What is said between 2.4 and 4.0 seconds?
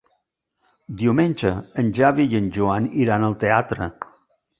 Joan iran al teatre.